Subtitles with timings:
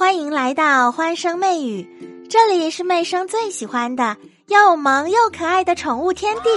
[0.00, 1.86] 欢迎来到欢声媚语，
[2.30, 4.16] 这里是媚生最喜欢的
[4.50, 6.50] 又萌又可爱的宠物天地。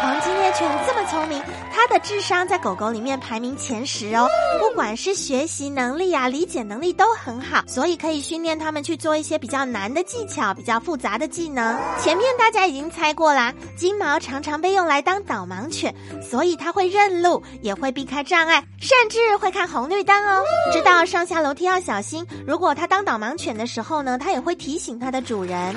[0.00, 4.28] 黄金猎犬这么聪明，它的智商在狗狗里面排名前十哦。
[4.60, 11.76] 不管是学习能力啊、理解能力都很好，所以可以训练它们去做一些比较难的技巧、比较复杂的技能。
[12.00, 20.44] 前面大家已经猜过啦，金毛常常被用来当导盲犬，所以它会认路，也会避开障碍，甚至会看红绿灯哦。
[20.72, 22.24] 知道上下楼梯要小心。
[22.46, 25.74] 如果它当导盲犬的时候呢，它也会提醒它的主人。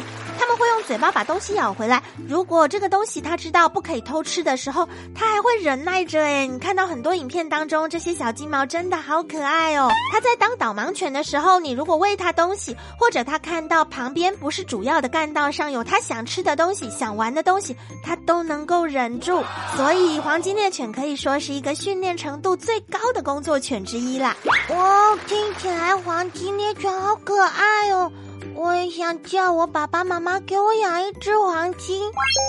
[0.87, 2.01] 嘴巴把东西咬回来。
[2.27, 6.23] 如果这个东西它知道不可以偷吃的时候，它还会忍耐着。
[6.23, 9.91] 哎，你看到很多影片当中，这些小金毛真的好可爱哦。
[10.11, 19.43] 它在当导盲犬的时候，你如果喂它东西，或者它看到旁边不是主要的干道上有它想吃的东西、想玩的东西，它都能够忍住。
[19.75, 24.35] 所以，黄金猎犬可以说是一个训练程度最高的工作犬之一啦。
[24.69, 28.09] 哇，听起来黄金猎犬好可爱哦。
[28.57, 32.01] 我也想叫我爸爸妈妈给我养一只黄金，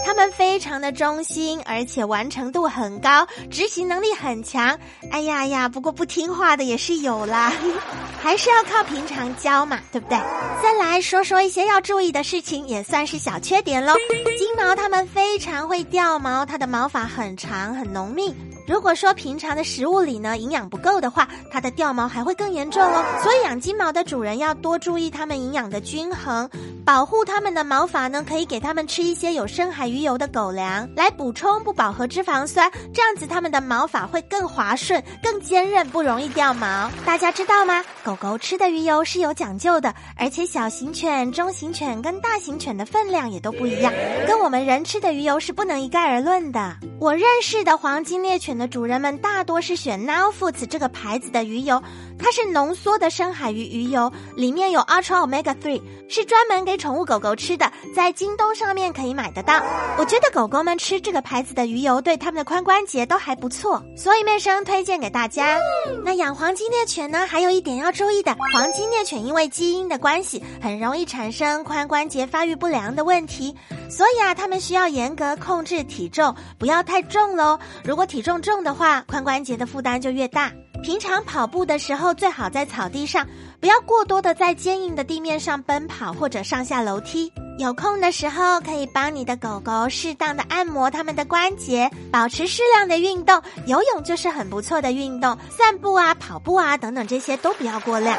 [0.07, 4.79] 它们非常的忠心，而且完成度很高，执行能力很强。
[5.11, 7.53] 哎呀呀，不过不听话的也是有啦，
[8.23, 10.19] 还是要靠平常教嘛，对不对？
[10.63, 13.93] 再来说说一些要注意的事情，也算是小缺点喽。
[14.39, 18.35] 金毛它们非常会掉毛，它的毛发很长很浓密。
[18.69, 23.03] 如果说平常的食物里呢营养不够的话，它的掉毛还会更严重哦。
[23.23, 26.47] 所以养金毛的主人要多注意它们营养的均衡，
[26.85, 36.91] 保护它们的毛发呢，可以给它们吃一些有深海鱼油的狗粮来补充不饱和脂肪酸，这样子它们的毛发会更滑顺、更坚韧，不容易掉毛。
[37.07, 37.83] 大家知道吗？
[38.05, 43.91] 狗狗吃的鱼油是有讲究的，而且小型犬、中型犬跟大型犬的分量也都不一样，
[44.27, 46.77] 跟我们人吃的鱼油是不能一概而论的。
[47.01, 48.58] 我认识的黄金猎犬。
[48.59, 51.83] 的主人们大多是选 Now Foods 这个牌子的鱼油，
[52.19, 59.63] 它是浓缩的深海鱼鱼油，里面有 Ultra Omega Three，是专门给宠物狗狗吃的，在京东上面可以买得到。
[59.97, 65.59] 我觉得狗狗们吃这个牌子的鱼油对它们的髋关节都还不错，所以妹生推荐给大家。
[66.05, 73.55] 那养黄金猎犬呢，还有一点要注意的，黄金猎犬因为基因的关系，很容易产生髋关节发育不良的问题。
[73.89, 77.59] 所以啊，他们需要严格控制体重，不要太重喽。
[77.83, 80.53] 如果体重重的话，髋关节的负担就越大。
[80.83, 83.27] 平常跑步的时候，最好在草地上，
[83.61, 87.33] 不要过多的在坚硬的地面上奔跑或者上下楼梯。
[87.59, 93.43] 有空的时候，可以帮你的狗狗适当的按摩它们的关节，保持适量的运动。
[93.67, 98.17] 游泳就是很不错的运动，散步啊、跑步啊等等这些都不要过量。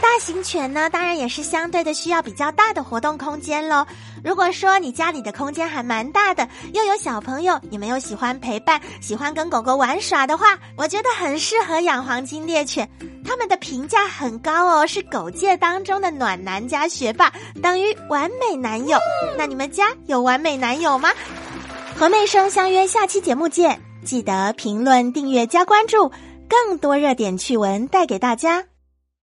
[0.00, 3.86] 大型犬呢，当然也是相对的需要比较大的活动空间喽。
[4.24, 12.88] 如果说你家里的空间还蛮大的，又有小朋友，你们又喜欢陪伴，喜欢跟狗狗玩耍的话，我觉得很适合养黄金猎犬。
[13.30, 17.32] 他们的评价很高哦，是狗界当中的暖男加学霸，
[17.62, 18.98] 等于完美男友。
[19.38, 21.10] 那你们家有完美男友吗？
[21.94, 26.10] 和妹生相约下期节目见，记得评论、订阅、加关注，
[26.48, 28.64] 更多热点趣闻带给大家。